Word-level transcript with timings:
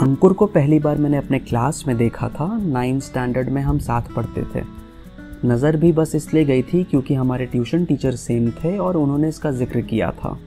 अंकुर 0.00 0.32
को 0.32 0.46
पहली 0.46 0.78
बार 0.78 0.98
मैंने 0.98 1.16
अपने 1.16 1.38
क्लास 1.38 1.84
में 1.86 1.96
देखा 1.96 2.28
था। 2.28 2.58
नाइन्थ 2.58 3.02
स्टैंडर्ड 3.02 3.48
में 3.48 3.62
हम 3.62 3.78
साथ 3.78 4.02
पढ़ते 4.16 4.42
थे। 4.42 4.64
नज़र 5.46 5.76
भी 5.76 5.92
बस 5.92 6.14
इसलिए 6.14 6.44
गई 6.44 6.62
थी 6.62 6.84
क्योंकि 6.84 7.14
हमारे 7.14 7.46
ट्यूशन 7.46 7.84
टीचर 7.84 8.12
सेम 8.12 8.50
थे 8.50 8.78
और 8.78 8.96
उन्होंने 8.96 9.28
इसका 9.28 9.50
ज़िक्र 9.50 9.80
किया 9.80 10.10
था। 10.10 10.38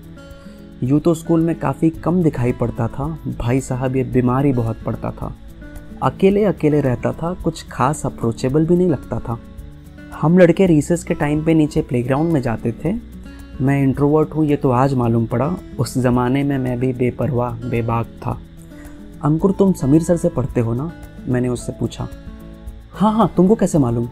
यूँ 0.84 1.00
तो 1.00 1.14
स्कूल 1.14 1.42
में 1.42 1.60
काफ़ी 1.60 1.90
कम 1.90 2.24
दिखाई 2.24 2.52
पड़ता 2.52 2.88
था। 2.88 3.20
भाई 3.40 3.62
साहब 3.62 3.96
ये 3.96 4.04
बीमार 4.04 4.54
बहुत 4.54 4.78
पड़ता 4.86 5.12
था। 5.12 5.36
अकेले 6.04 6.44
अकेले 6.44 6.82
रहता 6.82 7.12
था, 7.12 7.34
कुछ 7.34 7.66
खास 7.72 8.06
अप्रोचेबल 8.06 8.66
भी 8.66 8.76
नहीं 8.76 8.90
लगता 8.90 9.20
था। 9.20 9.40
हम 10.22 10.38
लड़के 10.38 10.66
रिसेस 10.66 11.04
के 11.04 11.14
टाइम 11.14 11.46
पे 11.46 11.54
नीचे 11.54 11.82
प्लेग्राउंड 11.82 12.34
में 12.34 12.42
जाते 12.42 12.72
थे। 12.72 13.13
मैं 13.62 13.82
इंट्रोवर्ट 13.84 14.34
हूँ, 14.36 14.46
ये 14.46 14.56
तो 14.56 14.70
आज 14.72 14.94
मालूम 14.94 15.26
पड़ा। 15.26 15.54
उस 15.80 15.98
ज़माने 15.98 16.44
में 16.44 16.58
मैं 16.58 16.80
भी 16.80 16.92
बेपरवाह, 16.94 17.52
बेबाक 17.70 18.06
था। 18.26 18.38
अंकुर, 19.24 19.52
तुम 19.52 19.74
समीर 19.74 20.04
सर 20.04 20.18
से 20.18 20.30
पढ़ते 20.30 20.62
हो 20.62 20.74
ना? 20.74 20.92
मैंने 21.28 21.50
उससे 21.50 21.72
पूछा। 21.72 22.08
हाँ 22.92 23.14
हाँ 23.14 23.32
तुमको 23.38 23.56
कैसे 23.56 23.78
मालूम? 23.78 24.08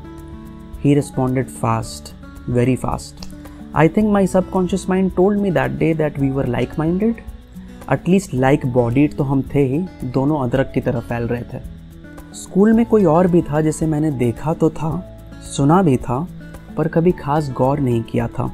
He 0.84 0.94
responded 0.94 1.48
fast 1.48 2.14
very 2.50 2.76
fast 2.76 3.28
I 3.76 3.88
think 3.88 4.12
my 4.14 4.28
subconscious 4.28 4.90
mind 4.90 5.12
told 5.16 5.40
me 5.40 5.52
that 5.52 5.72
day 5.72 5.94
that 5.94 6.20
we 6.20 6.30
were 6.30 6.48
like 6.48 6.80
minded 6.80 7.22
at least 7.92 8.34
like 8.34 8.66
bodied 8.66 9.16
तो 9.18 9.24
हम 9.24 9.42
थे 9.56 9.66
ही, 9.68 9.80
दोनों 10.04 10.40
अदरक 10.40 10.72
की 10.74 10.82
तरह 10.82 11.00
फैल 11.00 11.24
रहे 11.24 11.44
थे। 11.44 11.60
स्कूल 12.34 12.74
में 12.74 12.86
कोई 12.86 13.06
और 13.06 13.28
भी 13.28 13.42
था 13.42 13.62
जिसे 13.62 13.86
मैंने 13.86 14.12
देखा 14.12 14.54
तो 14.54 14.70
था, 14.70 14.98
सुना 15.56 15.82
भी 15.82 15.98
था, 15.98 16.28
पर 16.78 16.88
कभी 16.88 17.12
खास 17.12 17.52
गौर 17.52 17.80
नहीं 17.80 18.02
किया 18.04 18.28
था। 18.28 18.52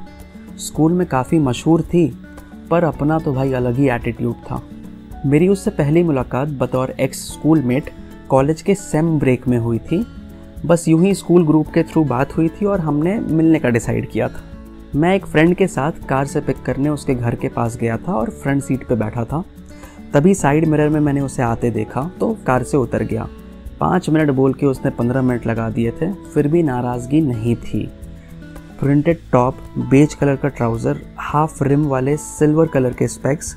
स्कूल 0.58 0.92
में 0.92 1.06
काफ़ी 1.06 1.38
मशहूर 1.38 1.82
थी, 1.84 2.06
पर 2.70 2.84
अपना 2.84 3.18
तो 3.18 3.32
भाई 3.32 3.52
अलग 3.52 3.76
ही 3.76 3.88
एटीट्यूड 3.90 4.34
था। 4.42 4.62
मेरी 5.26 5.48
उससे 5.48 5.70
पहली 5.70 6.02
मुलाकात 6.02 6.48
बतौर 6.58 6.90
एक्स 6.90 7.26
स्कूल 7.28 7.62
मेट 7.62 7.90
कॉलेज 8.28 8.62
के 8.62 8.74
सेम 8.74 9.18
ब्रेक 9.18 9.48
में 9.48 9.58
हुई 9.58 9.78
थी। 9.80 10.04
बस 10.66 10.88
यूँ 10.88 11.02
ही 11.02 11.14
स्कूल 11.14 11.46
ग्रुप 11.46 11.68
के 11.74 11.82
थ्रू 11.82 12.04
बात 12.04 12.36
हुई 12.36 12.48
थी 12.50 12.66
और 12.66 12.80
हमने 12.80 13.18
मिलने 13.20 13.58
का 13.58 13.68
डिसाइड 13.68 14.08
किया 14.10 14.28
था। 14.28 14.42
मैं 14.94 15.14
एक 15.14 15.26
फ्रेंड 15.26 15.54
के 15.54 15.66
साथ 15.66 16.06
कार 16.08 16.26
से 16.26 16.40
पिक 16.40 16.62
करने 16.62 16.88
उसके 16.88 17.14
घर 17.14 17.34
के 17.34 17.48
पास 17.48 17.76
गया 17.76 17.96
था 17.98 18.12
और 18.12 18.30
फ्रंट 18.32 18.62
सीट 18.62 18.86
पे 18.88 18.94
बैठा 18.94 19.24
था। 19.24 19.44
तभी 20.14 20.34
साइड 20.34 20.64
मिरर 20.64 20.88
में 20.88 21.00
मैंने 21.00 21.20
उसे 21.20 21.42
आते 21.42 21.70
देखा 21.70 22.10
तो 22.20 22.36
कार 22.46 22.62
से 22.62 22.76
उतर 22.76 23.02
गया। 23.02 23.28
पाँच 23.80 24.08
मिनट 24.10 24.30
बोल 24.30 24.54
के 24.54 24.66
उसने 24.66 24.90
पंद्रह 24.90 25.22
मिनट 25.22 25.46
लगा 25.46 25.68
दिए 25.70 25.90
थे, 25.92 26.12
फिर 26.12 26.48
भी 26.48 26.62
नाराज़गी 26.62 27.20
नहीं 27.20 27.56
थी। 27.56 27.88
प्रिंटेड 28.80 29.18
टॉप 29.32 29.56
बेज 29.90 30.12
कलर 30.14 30.36
का 30.36 30.48
ट्राउज़र 30.48 31.00
हाफ़ 31.18 31.62
रिम 31.64 31.86
वाले 31.86 32.16
सिल्वर 32.16 32.66
कलर 32.66 32.92
के 32.92 33.08
स्पेक्स 33.08 33.56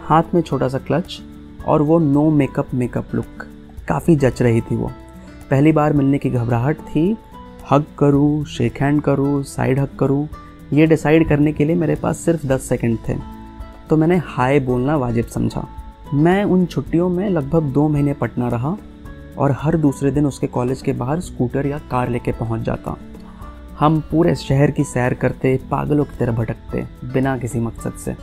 हाथ 0.00 0.34
में 0.34 0.40
छोटा 0.42 0.68
सा 0.68 0.78
क्लच 0.78 1.18
और 1.66 1.82
वो 1.82 1.98
नो 1.98 2.30
मेकअप 2.30 2.72
मेकअप 2.74 3.14
लुक 3.14 3.44
काफ़ी 3.88 4.16
जच 4.16 4.42
रही 4.42 4.60
थी 4.60 4.76
वो। 4.76 4.90
पहली 5.50 5.72
बार 5.72 5.92
मिलने 5.92 6.18
की 6.18 6.30
घबराहट 6.30 6.78
थी। 6.86 7.04
हग 7.70 7.84
करूँ 7.98 8.44
शेक 8.46 8.80
हैंड 8.82 9.02
करूँ 9.02 9.42
साइड 9.42 9.78
हग 9.78 9.96
करूँ, 10.00 10.28
ये 10.72 10.86
डिसाइड 10.86 11.28
करने 11.28 11.52
के 11.52 11.64
लिए 11.64 11.76
मेरे 11.76 11.94
पास 11.94 12.18
सिर्फ़ 12.18 12.46
दस 12.46 12.68
सेकेंड 12.68 12.98
थे। 13.08 13.18
तो 13.90 13.96
मैंने 13.96 14.20
हाय 14.26 14.60
बोलना 14.60 14.96
वाजिब 14.96 15.26
समझा। 15.26 15.68
मैं 16.14 16.42
उन 16.44 16.66
छुट्टियों 16.66 17.08
में 17.08 17.28
लगभग 17.30 17.72
दो 17.72 17.88
महीने 17.88 18.12
पटना 18.14 18.48
रहा 18.48 18.76
और 19.38 19.56
हर 19.58 19.76
दूसरे 19.76 20.10
दिन 20.10 20.26
उसके 20.26 20.46
कॉलेज 20.46 20.82
के 20.82 20.92
बाहर 20.92 21.20
स्कूटर 21.20 21.66
या 21.66 21.78
कार 21.90 22.08
लेके 22.08 22.32
पहुँच 22.32 22.60
जाता। 22.60 22.98
हम 23.82 23.98
पूरे 24.10 24.34
शहर 24.34 24.70
की 24.70 24.82
सैर 24.84 25.14
करते, 25.14 25.56
पागलों 25.70 26.04
की 26.04 26.16
तरह 26.18 26.32
भटकते, 26.32 26.82
बिना 27.14 27.36
किसी 27.38 27.60
मकसद 27.60 27.92
से। 27.98 28.14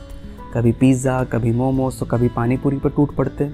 कभी 0.54 0.72
पिज़्ज़ा 0.72 1.22
कभी 1.24 1.50
मोमोज 1.52 1.98
तो 2.00 2.06
कभी 2.06 2.28
पानी 2.36 2.56
पूरी 2.56 2.76
पर 2.76 2.90
टूट 2.90 3.14
पड़ते। 3.16 3.48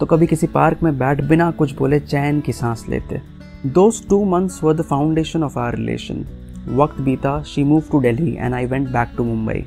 तो 0.00 0.06
कभी 0.06 0.26
किसी 0.26 0.46
पार्क 0.48 0.82
में 0.82 0.98
बैठ 0.98 1.22
बिना 1.24 1.50
कुछ 1.50 1.74
बोले 1.76 2.00
चैन 2.00 2.40
की 2.40 2.52
सांस 2.52 2.84
लेते। 2.88 3.20
Those 3.68 4.06
two 4.08 4.24
months 4.26 4.62
were 4.64 4.74
the 4.74 4.82
foundation 4.82 5.42
of 5.42 5.58
our 5.58 5.76
relation 5.76 6.24
वक्त 6.76 7.00
बीता 7.00 7.40
she 7.44 7.64
move 7.64 7.82
to 7.92 7.98
Delhi 8.00 8.34
and 8.34 8.54
I 8.54 8.66
went 8.66 8.88
back 8.88 9.14
to 9.16 9.24
Mumbai 9.24 9.64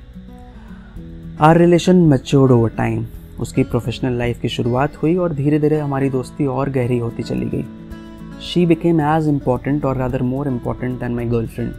our 1.42 1.58
relation 1.58 2.06
matured 2.08 2.52
over 2.52 2.70
time 2.78 3.06
उसकी 3.42 3.64
प्रोफेशनल 3.64 4.18
लाइफ 4.18 4.42
की 4.42 4.50
शुरुआत 4.50 5.02
हुई 5.03 5.16
और 5.16 5.34
धीरे 5.34 5.59
धीरे 5.59 5.80
हमारी 5.80 6.09
दोस्ती 6.09 6.46
और 6.47 6.70
गहरी 6.70 6.97
होती 6.97 7.24
चली 7.24 7.50
गई। 7.50 7.66
शी 8.42 8.66
बिकेम 8.66 9.02
एज 9.02 9.28
इंपॉर्टेंट 9.28 9.86
और 9.86 9.98
rather 9.98 10.22
more 10.22 10.48
important 10.48 11.00
than 11.00 11.16
my 11.16 11.26
girl 11.26 11.48
friend 11.48 11.74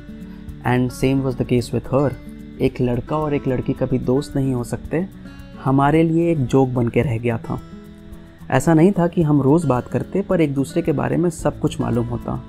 and 0.66 0.90
same 0.90 1.20
was 1.20 1.36
the 1.36 1.42
case 1.42 1.70
with 1.74 1.80
her 1.80 2.16
एक 2.60 2.80
लड़का 2.80 3.16
और 3.16 3.34
एक 3.34 3.48
लड़की 3.48 3.72
कभी 3.72 3.98
दोस्त 3.98 4.36
नहीं 4.36 4.54
हो 4.54 4.64
सकते। 4.64 5.06
हमारे 5.64 6.02
लिए 6.02 6.32
एक 6.32 6.44
जोक 6.46 6.68
बन 6.68 6.88
के 6.88 7.02
रह 7.02 7.18
गया 7.18 7.38
था। 7.38 7.60
ऐसा 8.50 8.74
नहीं 8.74 8.92
था 8.92 9.06
कि 9.06 9.22
हम 9.22 9.42
रोज़ 9.42 9.66
बात 9.66 9.86
करते, 9.86 10.22
पर 10.22 10.40
एक 10.40 10.54
दूसरे 10.54 10.82
के 10.82 10.92
बारे 10.92 11.16
में 11.16 11.30
सब 11.30 11.60
कुछ 11.60 11.80
मालूम 11.80 12.06
होता। 12.06 12.42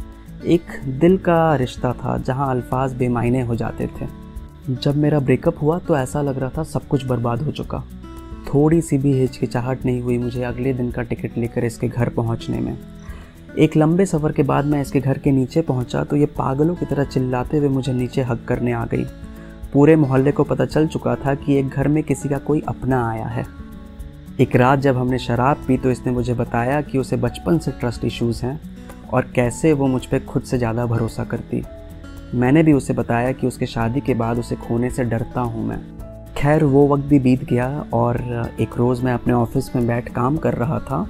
एक 0.46 0.62
दिल 0.88 1.18
का 1.18 1.56
रिश्ता 1.56 1.94
था, 1.94 2.18
जहाँ 2.18 2.50
अल्फाज 2.52 2.94
बेमायने 2.94 3.42
हो 3.42 3.56
जाते 3.56 3.88
थे। 3.88 4.08
जब 4.70 4.98
मेरा 4.98 5.20
ब्रेकअप 5.20 5.62
हुआ 5.62 5.80
तो 5.80 5.98
ऐसा 5.98 6.22
लग 6.22 6.40
रहा 6.40 6.50
था 6.58 6.64
सब 6.64 6.88
कुछ 6.88 7.06
बर्बाद 7.06 7.42
हो 7.42 7.52
चुका। 7.52 7.84
थोड़ी 8.54 8.82
सी 8.82 8.98
भी 8.98 9.14
हिचकिचाहट 9.14 9.86
नहीं 9.86 10.02
हुई 10.02 10.18
मुझे 10.18 10.44
अगले 10.44 10.74
दिन 10.74 10.92
का 10.92 11.02
टिकट 11.02 11.38
लेकर 11.38 11.64
इसके 11.64 11.88
घर 11.88 12.10
पहुँचने 12.10 12.60
में। 12.60 12.78
एक 13.60 13.76
लंबे 13.78 14.06
सफ़र 14.06 14.32
के 14.32 14.44
बाद 14.44 14.66
मैं 14.66 14.80
इसके 14.82 15.00
घर 15.00 15.18
के 15.18 15.32
नीचे 15.32 15.62
पहुँचा 15.62 16.04
तो 16.04 16.16
ये 16.16 16.26
पागलों 16.38 16.74
की 16.76 16.86
तरह 16.86 17.04
चिल्लाते 17.04 17.58
हुए 17.58 17.68
मुझे 17.70 17.94
नीचे 17.94 18.22
हक 18.22 18.44
करने 18.48 18.72
आ 18.72 18.84
गई। 18.86 19.04
पूरे 19.74 19.96
मोहल्ले 19.96 20.32
को 20.32 20.44
पता 20.44 20.66
चल 20.66 20.88
चुका 20.88 21.16
था 21.16 21.36
कि 21.36 21.56
एक 21.60 21.70
घर 21.70 21.88
में 21.88 22.02
किसी 22.04 22.30
का 22.30 22.38
कोई 22.40 22.62
अपना 22.68 23.00
आया 23.10 23.28
है। 23.28 23.46
एक 24.40 24.56
रात 24.56 24.80
जब 24.80 24.98
हमने 24.98 25.20
शराब 25.20 25.64
पी 25.68 25.78
तो 25.78 25.92
इसने 25.92 26.12
मुझे 26.12 26.34
बताया 26.34 26.82
कि 26.82 26.98
उसे 26.98 27.18
बचपन 27.18 27.58
से 27.58 27.72
ट्रस्ट 27.72 28.06
इश्यूज़ 28.06 28.46
हैं 28.46 28.60
और 29.10 29.32
कैसे 29.36 29.74
वो 29.74 29.88
मुझ 29.88 30.06
पर 30.06 30.26
खुद 30.26 30.44
से 30.44 30.58
ज़्यादा 30.58 30.86
भरोसा 30.86 31.24
करती। 31.24 31.64
मैंने 32.36 32.64
भी 32.64 32.74
उसे 32.74 32.94
बताया 32.94 33.32
कि 33.32 33.48
उसके 33.48 33.66
शादी 33.66 34.02
के 34.02 34.14
बाद 34.14 34.40
उसे 34.40 34.56
खोने 34.58 34.90
से 34.90 35.04
डरता 35.04 35.42
हूँ 35.42 35.68
मैं। 35.68 35.80
खैर, 36.38 36.64
वो 36.64 36.88
वक्त 36.88 37.04
भी 37.04 37.20
बीत 37.20 37.44
गया 37.44 37.86
और 37.94 38.56
एक 38.60 38.78
रोज़ 38.78 39.04
मैं 39.04 39.14
अपने 39.14 39.34
ऑफ़िस 39.34 39.76
में 39.76 39.86
बैठ 39.88 40.14
काम 40.14 40.38
कर 40.38 40.54
रहा 40.56 40.80
था 40.80 41.08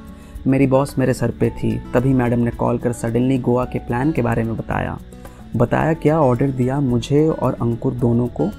मेरी 0.47 0.67
बॉस 0.67 0.99
मेरे 0.99 1.13
सर 1.13 1.31
पे 1.31 1.49
थी। 1.49 1.81
तभी 1.93 2.13
मैडम 2.13 2.39
ने 2.39 2.51
कॉल 2.51 2.77
कर 2.77 2.93
सडनली 2.93 3.37
गोवा 3.37 3.65
के 3.65 3.79
प्लान 3.79 4.11
के 4.11 4.21
बारे 4.21 4.43
में 4.43 4.57
बताया। 4.57 4.99
बताया 5.55 5.93
क्या 5.93 6.21
ऑर्डर 6.21 6.49
दिया 6.49 6.79
मुझे 6.79 7.29
और 7.29 7.53
अंकुर 7.53 7.93
दोनों 7.93 8.27
को 8.27 8.49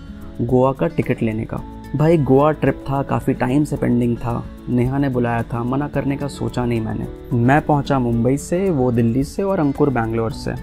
गोवा 0.40 0.72
का 0.72 0.86
टिकट 0.86 1.22
लेने 1.22 1.44
का। 1.44 1.56
भाई, 1.96 2.16
गोवा 2.16 2.52
ट्रिप 2.52 2.84
था, 2.90 3.02
काफ़ी 3.02 3.34
टाइम 3.34 3.64
से 3.64 3.76
पेंडिंग 3.76 4.16
था। 4.16 4.44
नेहा 4.68 4.98
ने 4.98 5.08
बुलाया 5.08 5.42
था, 5.42 5.64
मना 5.64 5.88
करने 5.88 6.16
का 6.16 6.28
सोचा 6.28 6.64
नहीं 6.64 6.80
मैंने। 6.80 7.36
मैं 7.36 7.62
पहुँचा 7.62 7.98
मुंबई 7.98 8.36
से, 8.36 8.70
वो 8.70 8.92
दिल्ली 8.92 9.24
से 9.24 9.42
और 9.42 9.60
अंकुर 9.60 9.90
बैंगलोर 9.90 10.30
से। 10.30 10.54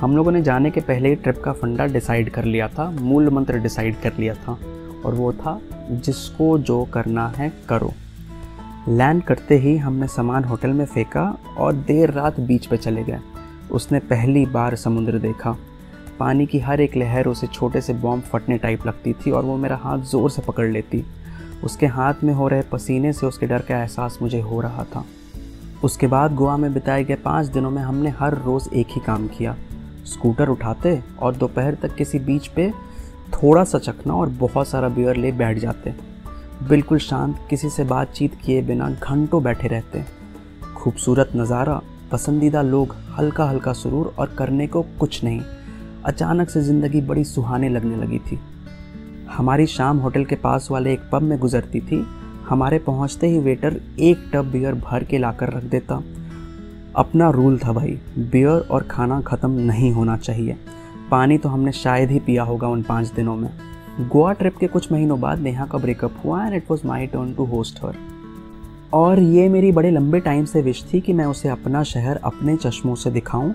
हम 0.00 0.16
लोगों 0.16 0.32
ने 0.32 0.42
जाने 0.42 0.70
के 0.70 0.80
पहले 0.80 1.08
ही 1.08 1.14
ट्रिप 1.14 1.42
का 1.44 1.52
फंडा 1.52 1.86
डिसाइड 1.86 2.30
कर 2.30 2.44
लिया 2.44 2.68
था, 2.68 2.90
मूल 2.90 3.30
मंत्र 3.30 3.58
डिसाइड 3.58 3.96
कर 4.02 4.12
लिया 4.18 4.34
था। 4.34 4.58
और 5.06 5.14
वो 5.14 5.32
था, 5.32 5.60
जिसको 5.90 6.58
जो 6.58 6.84
करना 6.84 7.28
है 7.28 7.52
करो। 7.68 7.92
लैंड 8.88 9.22
करते 9.22 9.56
ही 9.58 9.76
हमने 9.76 10.06
सामान 10.06 10.44
होटल 10.44 10.70
में 10.70 10.84
फेंका 10.84 11.38
और 11.58 11.72
देर 11.72 12.10
रात 12.10 12.40
बीच 12.40 12.66
पर 12.66 12.76
चले 12.76 13.04
गए। 13.04 13.18
उसने 13.70 13.98
पहली 13.98 14.46
बार 14.46 14.76
समुद्र 14.76 15.18
देखा। 15.18 15.56
पानी 16.18 16.46
की 16.46 16.58
हर 16.58 16.80
एक 16.80 16.96
लहर 16.96 17.26
उसे 17.26 17.46
छोटे 17.46 17.80
से 17.80 17.94
बॉम्ब 17.94 18.22
फटने 18.22 18.58
टाइप 18.58 18.86
लगती 18.86 19.12
थी 19.12 19.30
और 19.30 19.44
वो 19.44 19.56
मेरा 19.56 19.76
हाथ 19.76 19.98
ज़ोर 19.98 20.30
से 20.30 20.42
पकड़ 20.42 20.68
लेती। 20.68 21.04
उसके 21.64 21.86
हाथ 21.86 22.24
में 22.24 22.34
हो 22.34 22.48
रहे 22.48 22.62
पसीने 22.62 23.12
से 23.12 23.26
उसके 23.26 23.46
डर 23.46 23.62
का 23.62 23.78
एहसास 23.78 24.18
मुझे 24.22 24.40
हो 24.40 24.60
रहा 24.60 24.84
था। 24.84 25.04
उसके 25.84 26.06
बाद 26.06 26.34
गोवा 26.34 26.56
में 26.56 26.72
बिताए 26.74 27.04
गए 27.04 27.14
पाँच 27.14 27.46
दिनों 27.46 27.70
में 27.70 27.82
हमने 27.82 28.10
हर 28.10 28.34
रोज़ 28.34 28.68
एक 28.74 28.86
ही 28.90 29.00
काम 29.00 29.28
किया। 29.28 29.56
स्कूटर 30.04 30.48
उठाते 30.48 31.02
और 31.18 31.36
दोपहर 31.36 31.74
तक 31.74 31.94
किसी 31.94 32.18
बीच 32.18 32.46
पे 32.46 32.70
थोड़ा 33.32 33.64
सा 33.64 33.78
चखना 33.78 34.14
और 34.14 34.28
बहुत 34.28 34.68
सारा 34.68 34.88
बियर 34.88 35.16
ले 35.16 35.32
बैठ 35.32 35.58
जाते। 35.58 36.11
बिल्कुल 36.62 36.98
शांत, 36.98 37.36
किसी 37.50 37.68
से 37.70 37.84
बातचीत 37.84 38.34
किए 38.44 38.60
बिना 38.62 38.88
घंटों 38.90 39.42
बैठे 39.42 39.68
रहते 39.68 40.02
खूबसूरत 40.74 41.30
नज़ारा, 41.36 41.80
पसंदीदा 42.12 42.62
लोग 42.62 42.94
हल्का 43.18 43.44
हल्का 43.44 43.72
सुरूर 43.72 44.14
और 44.18 44.34
करने 44.38 44.66
को 44.66 44.82
कुछ 45.00 45.22
नहीं। 45.24 45.40
अचानक 46.04 46.50
से 46.50 46.60
ज़िंदगी 46.60 47.00
बड़ी 47.00 47.24
सुहाने 47.24 47.68
लगने 47.68 47.96
लगी 47.96 48.18
थी। 48.20 48.38
हमारी 49.30 49.66
शाम 49.66 49.98
होटल 49.98 50.24
के 50.24 50.36
पास 50.36 50.68
वाले 50.70 50.92
एक 50.92 51.08
पब 51.12 51.22
में 51.22 51.38
गुजरती 51.38 51.80
थी। 51.80 52.04
हमारे 52.48 52.78
पहुँचते 52.78 53.26
ही 53.26 53.38
वेटर 53.38 53.80
एक 54.00 54.30
टब 54.34 54.50
बियर 54.52 54.74
भर 54.74 55.04
के 55.04 55.18
लाकर 55.18 55.52
रख 55.52 55.64
देता। 55.64 56.02
अपना 56.96 57.30
रूल 57.30 57.58
था 57.58 57.72
भाई, 57.72 57.98
बियर 58.18 58.66
और 58.70 58.82
खाना 58.82 59.20
ख़त्म 59.20 59.50
नहीं 59.50 59.92
होना 59.92 60.16
चाहिए। 60.16 60.56
पानी 61.10 61.38
तो 61.38 61.48
हमने 61.48 61.72
शायद 61.74 62.10
ही 62.10 62.18
पिया 62.20 62.42
होगा 62.42 62.68
उन 62.68 62.82
पाँच 62.82 63.12
दिनों 63.12 63.36
में। 63.36 63.50
गोवा 64.00 64.32
ट्रिप 64.32 64.56
के 64.56 64.66
कुछ 64.66 64.92
महीनों 64.92 65.20
बाद 65.20 65.38
नेहा 65.38 65.66
का 65.66 65.78
ब्रेकअप 65.78 66.14
हुआ 66.24 66.46
and 66.46 66.54
it 66.54 66.70
was 66.70 66.86
my 66.86 67.06
turn 67.06 67.34
to 67.34 67.44
host 67.44 67.84
her 67.84 67.96
और 68.92 69.20
ये 69.20 69.48
मेरी 69.48 69.72
बड़े 69.72 69.90
लंबे 69.90 70.20
टाइम 70.20 70.44
से 70.44 70.62
विश 70.62 70.84
थी 70.94 71.00
कि 71.00 71.12
मैं 71.12 71.24
उसे 71.24 71.48
अपना 71.48 71.82
शहर 71.82 72.16
अपने 72.16 72.56
चश्मों 72.56 72.94
से 72.94 73.10
दिखाऊँ। 73.10 73.54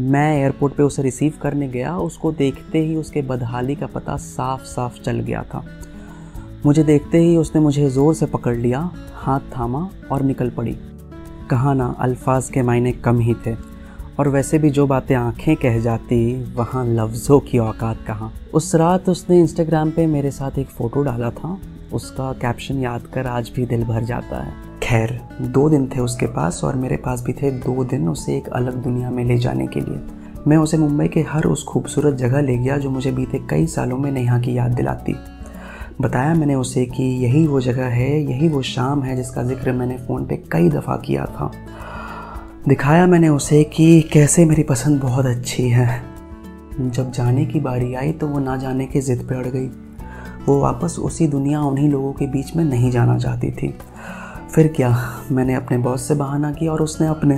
मैं 0.00 0.36
एयरपोर्ट 0.38 0.74
पे 0.74 0.82
उसे 0.82 1.02
रिसीव 1.02 1.32
करने 1.42 1.68
गया, 1.68 1.96
उसको 1.96 2.32
देखते 2.32 2.78
ही 2.78 2.96
उसके 2.96 3.22
बदहाली 3.22 3.74
का 3.74 3.86
पता 3.86 4.16
साफ़ 4.16 4.62
साफ़ 4.62 5.00
चल 5.00 5.20
गया 5.20 5.42
था। 5.42 5.64
मुझे 6.66 6.84
देखते 6.84 7.18
ही 7.18 7.36
उसने 7.36 7.60
मुझे 7.60 7.90
ज़ोर 7.90 8.14
से 8.14 8.26
पकड़ 8.26 8.56
लिया, 8.56 8.90
हाथ 9.14 9.40
थामा 9.58 9.90
और 10.12 10.22
निकल 10.22 10.50
पड़ी। 10.50 10.76
कहा 11.50 11.74
ना 11.74 11.94
अल्फाज 11.98 12.50
के 12.50 12.62
मायने 12.62 12.92
कम 12.92 13.18
ही 13.18 13.34
थे। 13.46 13.73
और 14.18 14.28
वैसे 14.28 14.58
भी 14.58 14.70
जो 14.70 14.86
बातें 14.86 15.14
आँखें 15.14 15.56
कह 15.56 15.80
जाती, 15.80 16.44
वहाँ 16.54 16.86
लफ्ज़ों 16.86 17.40
की 17.40 17.58
औकात 17.58 17.98
कहाँ? 18.06 18.32
उस 18.54 18.74
रात 18.74 19.08
उसने 19.08 19.40
इंस्टाग्राम 19.40 19.90
पे 19.90 20.06
मेरे 20.06 20.30
साथ 20.30 20.58
एक 20.58 20.66
फ़ोटो 20.66 21.02
डाला 21.02 21.30
था। 21.30 21.58
उसका 21.92 22.32
कैप्शन 22.32 22.78
याद 22.78 23.02
कर 23.02 23.26
आज 23.26 23.52
भी 23.56 23.66
दिल 23.66 23.84
भर 23.84 24.04
जाता 24.04 24.42
है। 24.42 24.52
खैर, 24.82 25.20
दो 25.40 25.68
दिन 25.70 25.86
थे 25.86 26.00
उसके 26.00 26.26
पास 26.26 26.60
और 26.64 26.74
मेरे 26.74 26.96
पास 26.96 27.22
भी 27.22 27.32
थे 27.32 27.50
दो 27.50 27.84
दिन 27.84 28.08
उसे 28.08 28.36
एक 28.36 28.48
अलग 28.48 28.74
दुनिया 28.74 29.10
में 29.10 29.24
ले 29.24 29.38
जाने 29.38 29.66
के 29.66 29.80
लिए। 29.80 30.00
मैं 30.46 30.56
उसे 30.56 30.76
मुंबई 30.76 31.08
के 31.08 31.20
हर 31.20 31.44
उस 31.44 31.64
खूबसूरत 31.64 32.14
जगह 32.14 32.40
ले 32.40 32.56
गया 32.56 32.76
जो 32.76 32.90
मुझे 32.90 33.12
बीते 33.12 33.38
कई 33.50 33.66
सालों 33.66 33.98
में 33.98 34.12
नेहा 34.12 34.38
की 34.38 34.56
याद 34.58 34.72
दिलाती। 34.72 35.14
बताया 36.00 36.34
मैंने 36.34 36.54
उसे 36.54 36.86
कि 36.86 37.02
यही 37.02 37.46
वो 37.46 37.60
जगह 37.60 37.84
है, 37.84 38.22
यही 38.22 38.48
वो 38.48 38.62
शाम 38.62 39.02
है 39.02 39.16
जिसका 39.16 39.42
ज़िक्र 39.42 39.72
मैंने 39.72 39.96
फ़ोन 39.96 40.26
पे 40.26 40.36
कई 40.36 40.68
दफ़ा 40.68 40.96
किया 40.96 41.24
था। 41.24 41.50
दिखाया 42.68 43.06
मैंने 43.06 43.28
उसे 43.28 43.62
कि 43.64 44.00
कैसे 44.02 44.44
मेरी 44.44 44.62
पसंद 44.62 45.00
बहुत 45.00 45.26
अच्छी 45.26 45.68
है। 45.68 45.86
जब 46.80 47.10
जाने 47.12 47.44
की 47.46 47.60
बारी 47.60 47.94
आई 47.94 48.12
तो 48.12 48.26
वो 48.26 48.38
ना 48.38 48.56
जाने 48.56 48.86
की 48.86 49.00
ज़िद 49.00 49.26
पे 49.28 49.34
अड़ 49.34 49.46
गई। 49.46 49.66
वो 50.46 50.58
वापस 50.60 50.96
उसी 50.98 51.26
दुनिया 51.26 51.60
उन्हीं 51.60 51.90
लोगों 51.90 52.12
के 52.12 52.26
बीच 52.26 52.56
में 52.56 52.64
नहीं 52.64 52.90
जाना 52.90 53.18
चाहती 53.18 53.50
थी। 53.50 53.74
फिर 54.54 54.68
क्या 54.68 54.96
मैंने 55.32 55.54
अपने 55.54 55.78
बॉस 55.78 56.08
से 56.08 56.14
बहाना 56.14 56.52
किया 56.52 56.72
और 56.72 56.82
उसने 56.82 57.06
अपने 57.06 57.36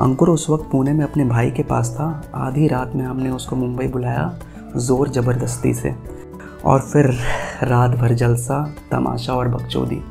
अंकुर 0.00 0.30
उस 0.30 0.48
वक्त 0.50 0.68
पुणे 0.72 0.92
में 0.92 1.04
अपने 1.04 1.24
भाई 1.24 1.50
के 1.50 1.62
पास 1.62 1.90
था। 1.90 2.30
आधी 2.34 2.68
रात 2.68 2.92
में 2.94 3.04
हमने 3.04 3.30
उसको 3.30 3.56
मुंबई 3.56 3.86
बुलाया 3.86 4.32
ज़ोर 4.76 5.08
ज़बरदस्ती 5.08 5.74
से। 5.74 5.94
और 6.64 6.80
फिर 6.82 7.06
रात 7.62 7.90
भर 7.90 8.12
जलसा, 8.14 8.64
तमाशा 8.90 9.34
और 9.34 9.48
बकचोदी। 9.48 10.02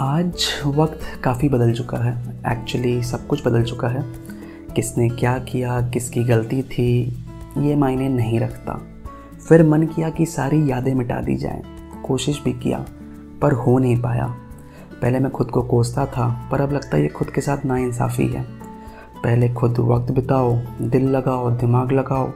आज 0.00 0.46
वक्त 0.66 1.00
काफ़ी 1.24 1.48
बदल 1.48 1.72
चुका 1.72 1.98
है। 1.98 2.36
एक्चुअली 2.52 3.02
सब 3.02 3.26
कुछ 3.26 3.46
बदल 3.46 3.62
चुका 3.62 3.88
है। 3.88 4.04
किसने 4.76 5.08
क्या 5.08 5.38
किया, 5.38 5.80
किसकी 5.80 6.24
गलती 6.24 6.62
थी, 6.62 7.24
ये 7.58 7.76
मायने 7.76 8.08
नहीं 8.08 8.40
रखता। 8.40 8.80
फिर 9.48 9.66
मन 9.66 9.82
किया 9.82 10.10
कि 10.10 10.26
सारी 10.26 10.70
यादें 10.70 10.94
मिटा 10.94 11.20
दी 11.20 11.36
जाएँ। 11.36 11.62
कोशिश 12.04 12.42
भी 12.44 12.52
किया, 12.52 12.84
पर 13.42 13.52
हो 13.52 13.78
नहीं 13.78 14.02
पाया। 14.02 14.34
पहले 15.02 15.18
मैं 15.18 15.32
खुद 15.32 15.50
को 15.50 15.62
कोसता 15.62 16.06
था, 16.06 16.48
पर 16.52 16.60
अब 16.60 16.72
लगता 16.72 16.96
है 16.96 17.02
ये 17.02 17.08
खुद 17.08 17.30
के 17.30 17.40
साथ 17.40 17.66
नाइंसाफ़ी 17.66 18.28
है। 18.28 18.42
पहले 19.24 19.48
खुद 19.48 19.78
वक्त 19.78 20.12
बिताओ, 20.12 20.60
दिल 20.82 21.08
लगाओ, 21.08 21.50
दिमाग 21.50 21.92
लगाओ, 21.92 22.30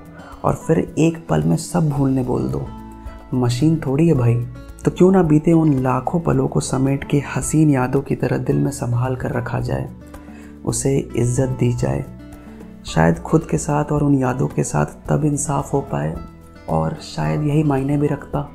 और 0.44 0.54
फिर 0.54 0.94
एक 0.98 1.26
पल 1.28 1.42
में 1.42 1.56
सब 1.56 1.88
भूलने 1.88 2.22
बोल 2.22 2.48
दो। 2.48 2.66
मशीन 3.34 3.82
थोड़ी 3.86 4.08
है 4.08 4.14
भाई। 4.14 4.46
तो 4.84 4.90
क्यों 4.90 5.10
ना 5.12 5.22
बीते 5.22 5.52
उन 5.52 5.72
लाखों 5.74 6.20
पलों 6.20 6.48
को 6.48 6.60
समेट 6.60 7.04
के 7.04 7.22
हसीन 7.36 7.70
यादों 7.70 8.00
की 8.02 8.16
तरह 8.16 8.38
दिल 8.38 8.56
में 8.56 8.70
संभाल 8.70 9.16
कर 9.16 9.32
रखा 9.32 9.60
जाए, 9.60 9.88
उसे 10.64 10.96
इज़्ज़त 10.98 11.56
दी 11.60 11.72
जाए। 11.72 12.04
शायद 12.86 13.18
खुद 13.18 13.46
के 13.50 13.58
साथ 13.58 13.92
और 13.92 14.02
उन 14.02 14.14
यादों 14.14 14.48
के 14.48 14.64
साथ 14.64 14.86
तब 15.08 15.24
इंसाफ 15.24 15.72
हो 15.72 15.80
पाए 15.92 16.14
और 16.68 16.96
शायद 17.04 17.42
यही 17.42 17.62
मायने 17.62 17.96
भी 17.96 18.06
रखता। 18.06 18.48